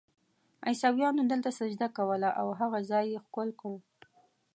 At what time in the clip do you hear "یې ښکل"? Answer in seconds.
3.13-3.49